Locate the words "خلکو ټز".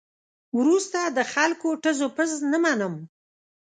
1.33-1.97